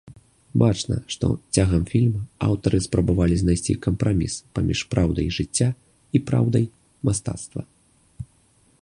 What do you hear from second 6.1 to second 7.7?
і праўдай мастацтва.